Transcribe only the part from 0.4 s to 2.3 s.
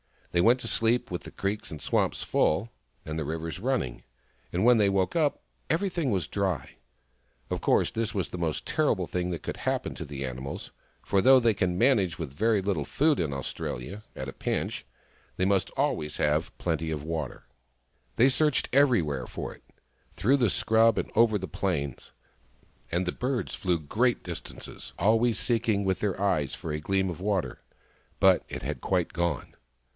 went to sleep with the creeks and swamps